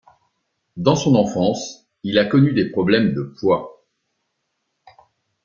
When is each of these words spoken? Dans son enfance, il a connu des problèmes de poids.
Dans 0.77 0.95
son 0.95 1.13
enfance, 1.13 1.87
il 2.01 2.17
a 2.17 2.25
connu 2.25 2.53
des 2.53 2.71
problèmes 2.71 3.13
de 3.13 3.21
poids. 3.39 3.85